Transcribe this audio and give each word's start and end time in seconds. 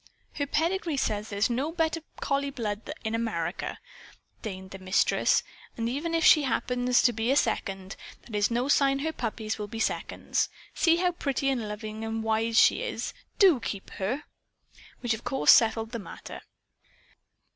"Her 0.33 0.47
pedigree 0.47 0.97
says 0.97 1.29
there's 1.29 1.47
no 1.47 1.71
better 1.71 2.01
collie 2.21 2.49
blood 2.49 2.91
in 3.03 3.13
America," 3.13 3.77
denied 4.41 4.71
the 4.71 4.79
Mistress. 4.79 5.43
"And 5.77 5.87
even 5.87 6.15
if 6.15 6.25
she 6.25 6.41
happens 6.41 7.03
to 7.03 7.13
be 7.13 7.29
a 7.29 7.35
'second,' 7.35 7.95
that's 8.27 8.49
no 8.49 8.67
sign 8.67 8.97
her 8.97 9.13
puppies 9.13 9.59
will 9.59 9.67
be 9.67 9.79
seconds. 9.79 10.49
See 10.73 10.95
how 10.95 11.11
pretty 11.11 11.49
and 11.49 11.69
loving 11.69 12.03
and 12.03 12.23
wise 12.23 12.57
she 12.59 12.81
is. 12.81 13.13
DO 13.37 13.59
keep 13.59 13.91
her!" 14.01 14.23
Which 15.01 15.13
of 15.13 15.23
course 15.23 15.51
settled 15.51 15.91
the 15.91 15.99
matter. 15.99 16.41